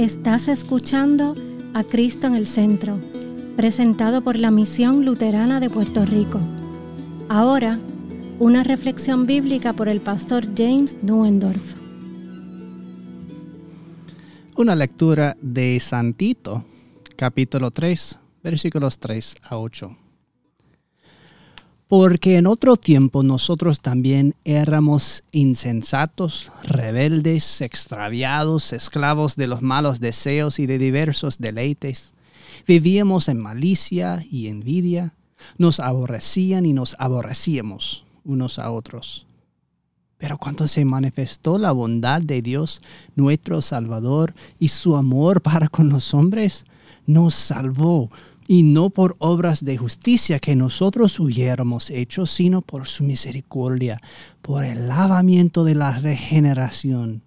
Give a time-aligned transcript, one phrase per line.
[0.00, 1.34] Estás escuchando
[1.74, 2.98] a Cristo en el Centro,
[3.54, 6.40] presentado por la Misión Luterana de Puerto Rico.
[7.28, 7.78] Ahora,
[8.38, 11.74] una reflexión bíblica por el pastor James Nuendorf.
[14.56, 16.64] Una lectura de Santito,
[17.14, 19.96] capítulo 3, versículos 3 a 8.
[21.90, 30.60] Porque en otro tiempo nosotros también éramos insensatos, rebeldes, extraviados, esclavos de los malos deseos
[30.60, 32.14] y de diversos deleites.
[32.64, 35.14] Vivíamos en malicia y envidia,
[35.58, 39.26] nos aborrecían y nos aborrecíamos unos a otros.
[40.16, 42.82] Pero cuando se manifestó la bondad de Dios,
[43.16, 46.66] nuestro Salvador, y su amor para con los hombres,
[47.06, 48.12] nos salvó
[48.50, 54.00] y no por obras de justicia que nosotros hubiéramos hecho, sino por su misericordia,
[54.42, 57.22] por el lavamiento de la regeneración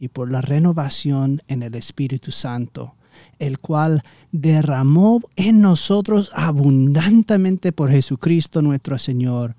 [0.00, 2.96] y por la renovación en el Espíritu Santo,
[3.38, 4.02] el cual
[4.32, 9.54] derramó en nosotros abundantemente por Jesucristo nuestro Señor,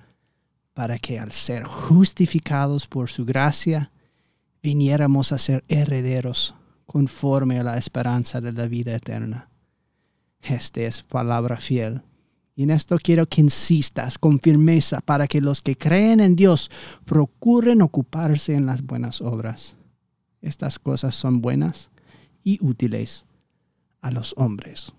[0.74, 3.92] para que al ser justificados por su gracia,
[4.62, 6.54] viniéramos a ser herederos
[6.86, 9.51] conforme a la esperanza de la vida eterna.
[10.42, 12.02] Esta es palabra fiel.
[12.56, 16.70] Y en esto quiero que insistas con firmeza para que los que creen en Dios
[17.06, 19.75] procuren ocuparse en las buenas obras.
[20.42, 21.89] Estas cosas son buenas
[22.44, 23.25] y útiles
[24.02, 24.94] a los hombres.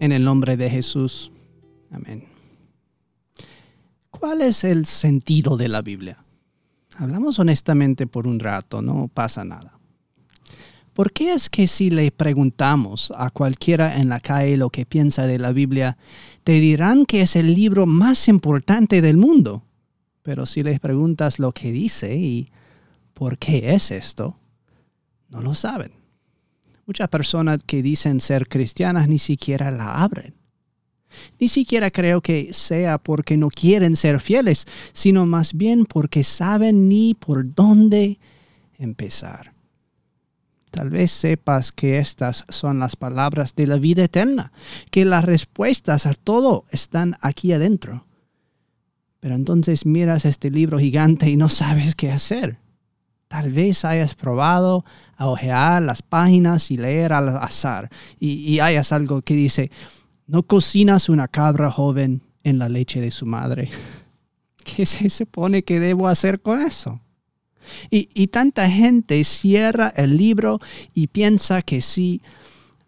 [0.00, 1.30] En el nombre de Jesús.
[1.90, 2.24] Amén.
[4.10, 6.24] ¿Cuál es el sentido de la Biblia?
[6.96, 9.78] Hablamos honestamente por un rato, no pasa nada.
[10.94, 15.26] ¿Por qué es que si le preguntamos a cualquiera en la calle lo que piensa
[15.26, 15.98] de la Biblia,
[16.44, 19.64] te dirán que es el libro más importante del mundo?
[20.22, 22.50] Pero si les preguntas lo que dice y
[23.12, 24.38] por qué es esto,
[25.28, 25.99] no lo saben.
[26.90, 30.34] Muchas personas que dicen ser cristianas ni siquiera la abren.
[31.38, 36.88] Ni siquiera creo que sea porque no quieren ser fieles, sino más bien porque saben
[36.88, 38.18] ni por dónde
[38.76, 39.52] empezar.
[40.72, 44.50] Tal vez sepas que estas son las palabras de la vida eterna,
[44.90, 48.04] que las respuestas a todo están aquí adentro.
[49.20, 52.58] Pero entonces miras este libro gigante y no sabes qué hacer.
[53.30, 54.84] Tal vez hayas probado
[55.16, 59.70] a ojear las páginas y leer al azar y, hayas algo que dice,
[60.26, 63.70] no cocinas una cabra joven en la leche de su madre.
[64.64, 67.00] ¿Qué se supone que debo hacer con eso?
[67.88, 70.58] Y, y, tanta gente cierra el libro
[70.92, 72.22] y piensa que sí,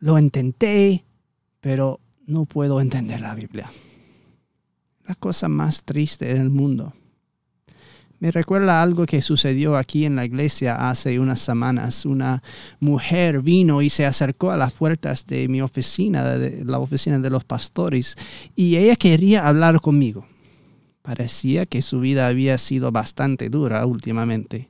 [0.01, 1.05] lo intenté,
[1.61, 3.71] pero no puedo entender la Biblia.
[5.07, 6.95] La cosa más triste del mundo.
[8.23, 12.07] Me recuerda algo que sucedió aquí en la iglesia hace unas semanas.
[12.07, 12.41] Una
[12.79, 17.31] mujer vino y se acercó a las puertas de mi oficina, de la oficina de
[17.31, 18.15] los pastores,
[18.55, 20.25] y ella quería hablar conmigo.
[21.03, 24.69] Parecía que su vida había sido bastante dura últimamente.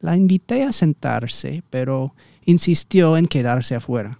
[0.00, 2.16] La invité a sentarse, pero
[2.46, 4.18] insistió en quedarse afuera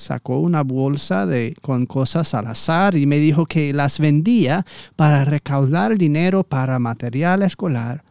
[0.00, 4.64] sacó una bolsa de, con cosas al azar y me dijo que las vendía
[4.96, 8.02] para recaudar dinero para material escolar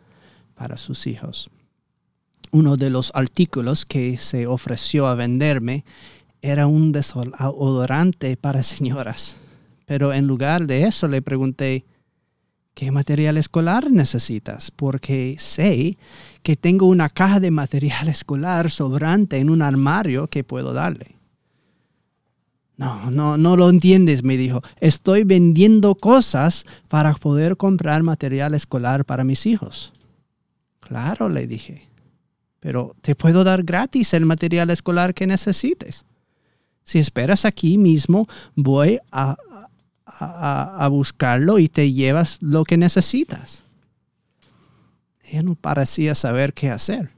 [0.56, 1.50] para sus hijos.
[2.52, 5.86] Uno de los artículos que se ofreció a venderme
[6.42, 9.38] era un desodorante para señoras.
[9.86, 11.86] Pero en lugar de eso le pregunté,
[12.74, 14.72] ¿qué material escolar necesitas?
[14.72, 15.98] Porque sé
[16.44, 21.19] que tengo una caja de material escolar sobrante en un armario que puedo darle.
[22.80, 24.62] No, no, no lo entiendes, me dijo.
[24.80, 29.92] Estoy vendiendo cosas para poder comprar material escolar para mis hijos.
[30.80, 31.90] Claro, le dije.
[32.62, 36.06] Pero te puedo dar gratis el material escolar que necesites.
[36.86, 39.36] Si esperas aquí mismo, voy a,
[40.06, 43.66] a, a buscarlo y te llevas lo que necesitas.
[45.26, 47.12] Ella no parecía saber qué hacer.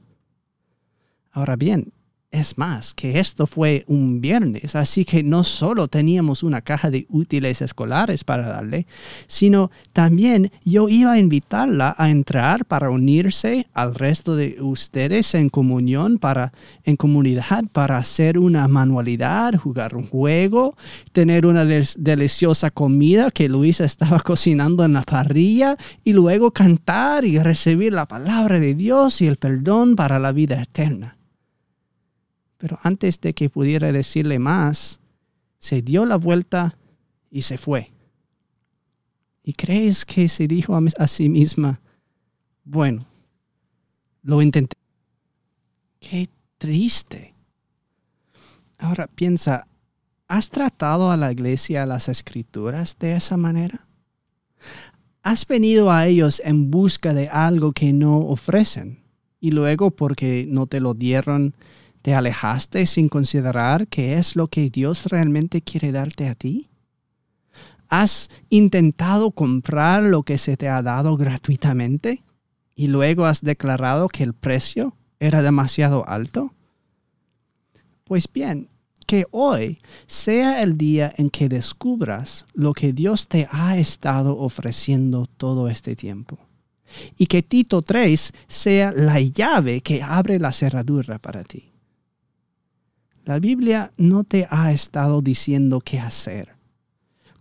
[1.30, 1.92] Ahora bien,
[2.32, 7.06] es más, que esto fue un viernes, así que no solo teníamos una caja de
[7.10, 8.86] útiles escolares para darle,
[9.26, 15.50] sino también yo iba a invitarla a entrar para unirse al resto de ustedes en
[15.50, 16.52] comunión, para,
[16.84, 20.74] en comunidad, para hacer una manualidad, jugar un juego,
[21.12, 27.38] tener una deliciosa comida que Luisa estaba cocinando en la parrilla y luego cantar y
[27.38, 31.18] recibir la palabra de Dios y el perdón para la vida eterna.
[32.62, 35.00] Pero antes de que pudiera decirle más,
[35.58, 36.78] se dio la vuelta
[37.28, 37.90] y se fue.
[39.42, 41.80] ¿Y crees que se dijo a, sí misma,
[42.62, 43.04] bueno,
[44.22, 44.76] lo intenté?
[45.98, 47.34] Qué triste.
[48.78, 49.66] Ahora piensa,
[50.28, 53.88] ¿has tratado a la iglesia, las escrituras de esa manera?
[55.24, 59.02] ¿Has venido a ellos en busca de algo que no ofrecen?
[59.40, 61.54] Y luego, porque no te lo dieron,
[62.02, 66.68] te alejaste sin considerar qué es lo que Dios realmente quiere darte a ti.
[67.88, 72.22] ¿Has intentado comprar lo que se te ha dado gratuitamente
[72.74, 76.52] y luego has declarado que el precio era demasiado alto?
[78.04, 78.68] Pues bien,
[79.06, 85.26] que hoy sea el día en que descubras lo que Dios te ha estado ofreciendo
[85.26, 86.38] todo este tiempo.
[87.16, 91.71] Y que Tito 3 sea la llave que abre la cerradura para ti.
[93.24, 96.56] La Biblia no te ha estado diciendo qué hacer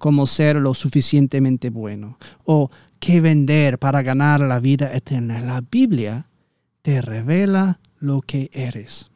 [0.01, 5.39] como ser lo suficientemente bueno o qué vender para ganar la vida eterna.
[5.39, 6.25] La Biblia
[6.81, 9.12] te revela lo que eres.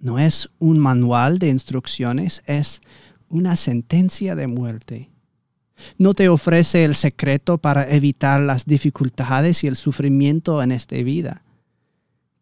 [0.00, 2.80] No es un manual de instrucciones, es
[3.28, 5.10] una sentencia de muerte.
[5.98, 11.42] No te ofrece el secreto para evitar las dificultades y el sufrimiento en esta vida.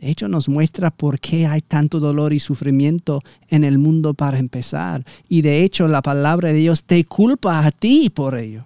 [0.00, 4.38] De hecho, nos muestra por qué hay tanto dolor y sufrimiento en el mundo para
[4.38, 5.04] empezar.
[5.28, 8.64] Y de hecho, la palabra de Dios te culpa a ti por ello.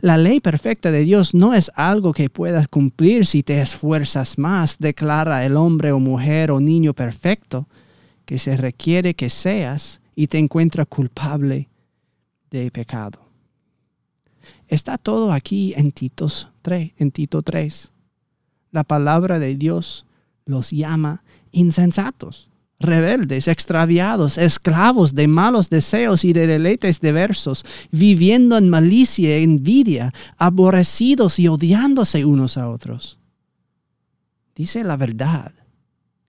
[0.00, 4.78] La ley perfecta de Dios no es algo que puedas cumplir si te esfuerzas más,
[4.78, 7.66] declara el hombre o mujer o niño perfecto,
[8.24, 11.68] que se requiere que seas y te encuentra culpable
[12.52, 13.18] de pecado.
[14.68, 17.90] Está todo aquí en, Titos 3, en Tito 3.
[18.70, 20.06] La palabra de Dios
[20.46, 21.22] los llama
[21.52, 22.48] insensatos,
[22.78, 30.12] rebeldes, extraviados, esclavos de malos deseos y de deleites diversos, viviendo en malicia e envidia,
[30.38, 33.18] aborrecidos y odiándose unos a otros.
[34.54, 35.52] Dice la verdad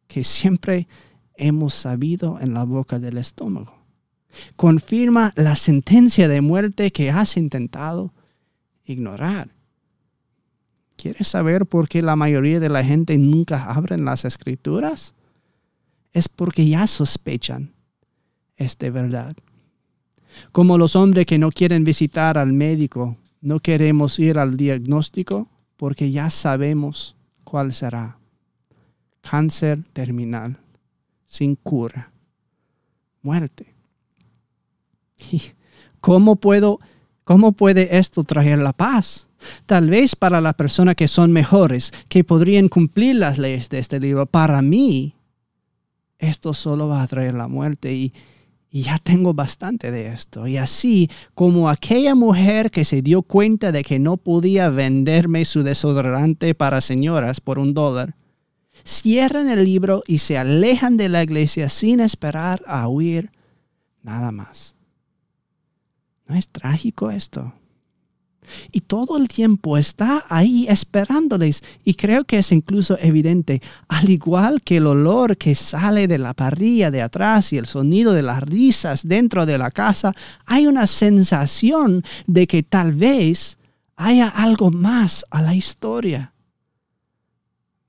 [0.07, 0.87] que siempre
[1.35, 3.73] hemos sabido en la boca del estómago.
[4.55, 8.13] Confirma la sentencia de muerte que has intentado
[8.85, 9.49] ignorar.
[11.01, 15.15] ¿Quieres saber por qué la mayoría de la gente nunca abren las escrituras?
[16.13, 17.73] Es porque ya sospechan.
[18.55, 19.35] Es de verdad.
[20.51, 26.11] Como los hombres que no quieren visitar al médico, no queremos ir al diagnóstico porque
[26.11, 28.19] ya sabemos cuál será.
[29.21, 30.59] Cáncer terminal,
[31.25, 32.11] sin cura,
[33.23, 33.73] muerte.
[35.99, 36.79] ¿Cómo puedo,
[37.31, 39.29] cómo puede esto traer la paz?
[39.65, 44.01] Tal vez para la persona que son mejores, que podrían cumplir las leyes de este
[44.01, 45.15] libro, para mí,
[46.19, 48.13] esto solo va a traer la muerte y,
[48.69, 50.45] y ya tengo bastante de esto.
[50.45, 55.63] Y así como aquella mujer que se dio cuenta de que no podía venderme su
[55.63, 58.15] desodorante para señoras por un dólar,
[58.83, 63.31] cierran el libro y se alejan de la iglesia sin esperar a huir
[64.03, 64.75] nada más.
[66.31, 67.51] ¿No es trágico esto?
[68.71, 71.61] Y todo el tiempo está ahí esperándoles.
[71.83, 76.33] Y creo que es incluso evidente, al igual que el olor que sale de la
[76.33, 80.13] parrilla de atrás y el sonido de las risas dentro de la casa,
[80.45, 83.57] hay una sensación de que tal vez
[83.97, 86.31] haya algo más a la historia.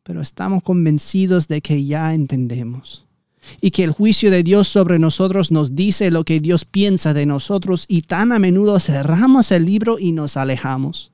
[0.02, 3.06] Pero estamos convencidos de que ya entendemos
[3.60, 7.26] y que el juicio de Dios sobre nosotros nos dice lo que Dios piensa de
[7.26, 11.12] nosotros y tan a menudo cerramos el libro y nos alejamos.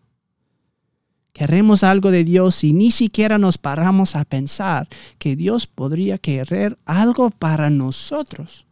[1.33, 6.79] Queremos algo de Dios y ni siquiera nos paramos a pensar que Dios podría querer
[6.85, 8.67] algo para nosotros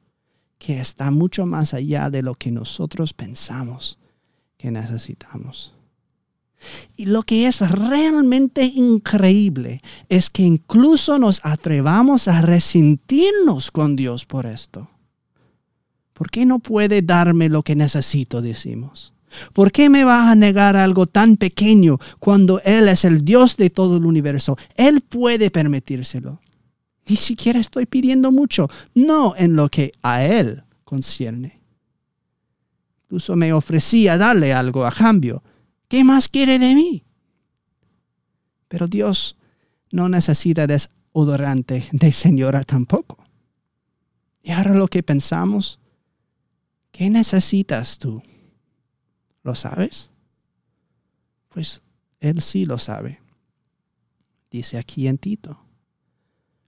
[0.59, 3.99] que está mucho más allá de lo que nosotros pensamos
[4.57, 5.76] que necesitamos.
[6.97, 14.25] Y lo que es realmente increíble es que incluso nos atrevamos a resentirnos con Dios
[14.25, 14.89] por esto.
[16.13, 18.41] ¿Por qué no puede darme lo que necesito?
[18.41, 19.13] Decimos.
[19.53, 23.71] ¿Por qué me va a negar algo tan pequeño cuando Él es el Dios de
[23.71, 24.57] todo el universo?
[24.77, 26.41] Él puede permitírselo.
[27.09, 31.61] Ni siquiera estoy pidiendo mucho, no en lo que a Él concierne.
[33.05, 35.43] Incluso me ofrecía darle algo a cambio,
[35.89, 37.05] ¿Qué más quiere de mí?
[38.69, 39.37] Pero Dios
[39.93, 43.25] no necesita desodorante de señora tampoco.
[44.43, 45.81] Y ahora lo que pensamos,
[46.93, 48.23] ¿qué necesitas tú?
[49.43, 50.11] ¿Lo sabes?
[51.49, 51.83] Pues
[52.21, 53.21] Él sí lo sabe.
[54.51, 55.66] Dice aquí en Tito.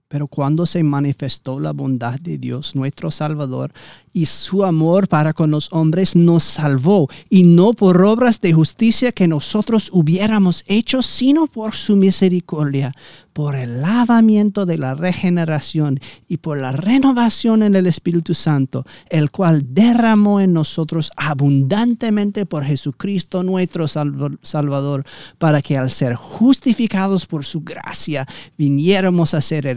[0.09, 3.71] Pero cuando se manifestó la bondad de Dios, nuestro Salvador,
[4.11, 9.11] y su amor para con los hombres nos salvó, y no por obras de justicia
[9.11, 12.95] que nosotros hubiéramos hecho, sino por su misericordia,
[13.33, 19.31] por el lavamiento de la regeneración y por la renovación en el Espíritu Santo, el
[19.31, 25.05] cual derramó en nosotros abundantemente por Jesucristo nuestro Salvador,
[25.37, 29.67] para que al ser justificados por su gracia, viniéramos a ser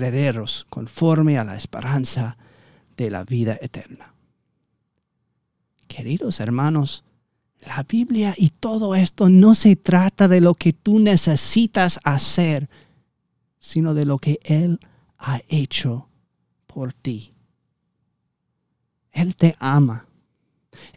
[0.68, 2.36] conforme a la esperanza
[2.96, 4.14] de la vida eterna.
[5.88, 7.04] Queridos hermanos,
[7.60, 12.68] la Biblia y todo esto no se trata de lo que tú necesitas hacer,
[13.58, 14.80] sino de lo que Él
[15.18, 16.08] ha hecho
[16.66, 17.34] por ti.
[19.12, 20.06] Él te ama.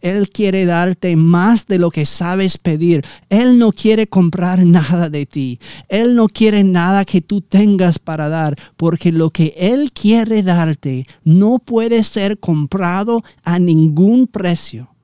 [0.02, 3.06] Él quiere darte más de lo que sabes pedir.
[3.30, 5.60] Él no quiere comprar nada de ti.
[5.90, 11.08] Él no quiere nada que tú tengas para dar, porque lo que Él quiere darte
[11.24, 14.96] no puede ser comprado a ningún precio.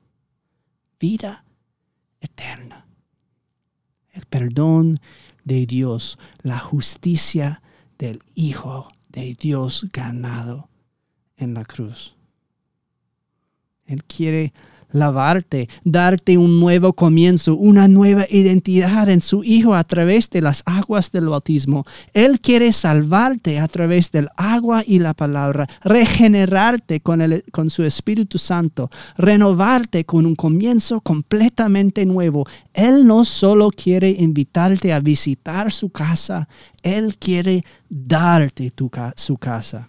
[1.00, 1.44] Vida
[2.20, 2.86] eterna.
[4.10, 5.00] El perdón
[5.44, 7.62] de Dios, la justicia
[7.98, 10.68] del Hijo de Dios ganado
[11.36, 12.14] en la cruz.
[13.86, 14.52] Él quiere
[14.92, 20.62] lavarte, darte un nuevo comienzo, una nueva identidad en su Hijo a través de las
[20.66, 21.84] aguas del bautismo.
[22.12, 27.82] Él quiere salvarte a través del agua y la palabra, regenerarte con, el, con su
[27.82, 32.46] Espíritu Santo, renovarte con un comienzo completamente nuevo.
[32.72, 36.48] Él no solo quiere invitarte a visitar su casa,
[36.82, 38.72] Él quiere darte
[39.16, 39.88] su casa.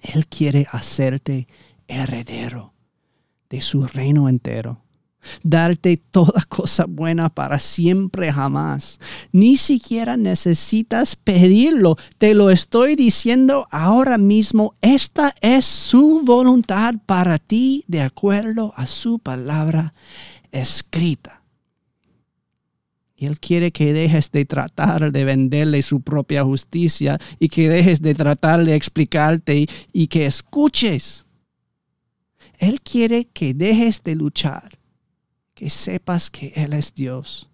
[0.00, 1.48] Él quiere hacerte
[1.88, 2.77] heredero
[3.50, 4.82] de su reino entero.
[5.42, 8.98] Darte toda cosa buena para siempre jamás.
[9.32, 11.96] Ni siquiera necesitas pedirlo.
[12.18, 14.74] Te lo estoy diciendo ahora mismo.
[14.80, 19.92] Esta es su voluntad para ti de acuerdo a su palabra
[20.52, 21.42] escrita.
[23.16, 28.00] Y Él quiere que dejes de tratar de venderle su propia justicia y que dejes
[28.00, 31.26] de tratar de explicarte y, y que escuches
[32.58, 34.78] él quiere que dejes de luchar,
[35.54, 37.48] que sepas que Él es Dios,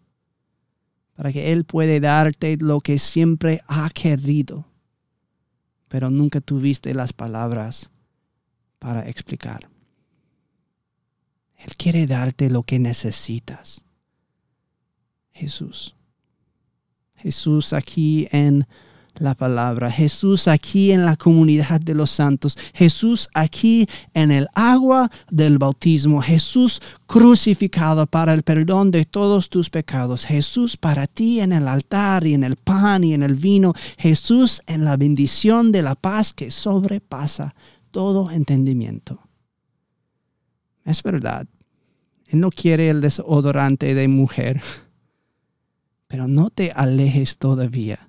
[1.14, 4.66] para que Él puede darte lo que siempre ha querido,
[5.88, 7.90] pero nunca tuviste las palabras
[8.78, 9.68] para explicar.
[11.56, 13.84] Él quiere darte lo que necesitas.
[15.32, 15.94] Jesús.
[17.16, 18.66] Jesús aquí en
[19.18, 19.90] la palabra.
[19.90, 22.56] Jesús aquí en la comunidad de los santos.
[22.72, 26.22] Jesús aquí en el agua del bautismo.
[26.22, 30.24] Jesús crucificado para el perdón de todos tus pecados.
[30.24, 33.74] Jesús para ti en el altar y en el pan y en el vino.
[33.98, 37.54] Jesús en la bendición de la paz que sobrepasa
[37.90, 39.20] todo entendimiento.
[40.84, 41.46] Es verdad.
[42.26, 44.60] Él no quiere el desodorante de mujer.
[46.06, 48.08] Pero no te alejes todavía